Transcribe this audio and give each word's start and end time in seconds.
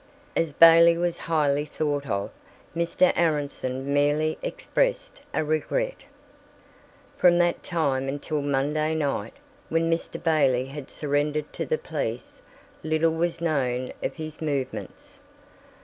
As 0.35 0.51
Bailey 0.51 0.97
was 0.97 1.19
highly 1.29 1.63
thought 1.63 2.07
of, 2.07 2.31
Mr. 2.75 3.13
Aronson 3.15 3.93
merely 3.93 4.39
expressed 4.41 5.21
a 5.31 5.43
regret. 5.45 5.97
From 7.17 7.37
that 7.37 7.61
time 7.61 8.09
until 8.09 8.41
Monday 8.41 8.95
night, 8.95 9.33
when 9.69 9.91
Mr. 9.91 10.17
Bailey 10.23 10.65
had 10.65 10.89
surrendered 10.89 11.53
to 11.53 11.67
the 11.67 11.77
police, 11.77 12.41
little 12.81 13.13
was 13.13 13.41
known 13.41 13.93
of 14.01 14.15
his 14.15 14.41
movements. 14.41 15.19